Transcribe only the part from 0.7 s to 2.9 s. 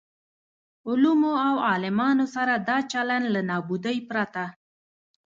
علومو او عالمانو سره دا